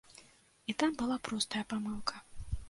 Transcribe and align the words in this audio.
І 0.71 0.73
там 0.83 0.95
была 1.01 1.17
простая 1.29 1.63
памылка. 1.75 2.15